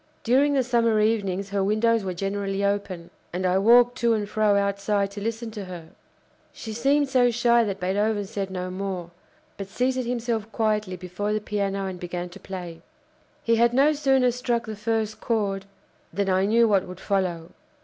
[0.23, 4.55] During the summer evenings her windows were generally open, and I walked to and fro
[4.57, 5.89] outside to listen to her."
[6.51, 9.11] She seemed so shy that Beethoven said no more,
[9.57, 12.81] but seated himself quietly before the piano and began to play.
[13.43, 15.65] He had no sooner struck the first chord
[16.11, 17.51] than I knew what would follow.